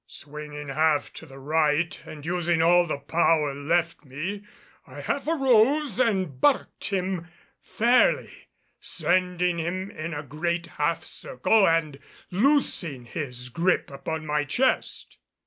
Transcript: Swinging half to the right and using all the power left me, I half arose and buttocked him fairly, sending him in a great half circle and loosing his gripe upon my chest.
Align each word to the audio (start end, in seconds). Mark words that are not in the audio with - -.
Swinging 0.07 0.69
half 0.69 1.13
to 1.13 1.27
the 1.27 1.37
right 1.37 2.01
and 2.07 2.25
using 2.25 2.59
all 2.59 2.87
the 2.87 2.97
power 2.97 3.53
left 3.53 4.03
me, 4.03 4.43
I 4.87 4.99
half 5.01 5.27
arose 5.27 5.99
and 5.99 6.41
buttocked 6.41 6.85
him 6.87 7.27
fairly, 7.59 8.31
sending 8.79 9.59
him 9.59 9.91
in 9.91 10.15
a 10.15 10.23
great 10.23 10.65
half 10.65 11.03
circle 11.03 11.67
and 11.67 11.99
loosing 12.31 13.05
his 13.05 13.49
gripe 13.49 13.91
upon 13.91 14.25
my 14.25 14.43
chest. 14.43 15.19